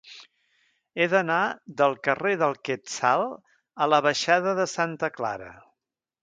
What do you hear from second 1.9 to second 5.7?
carrer del Quetzal a la baixada de Santa Clara.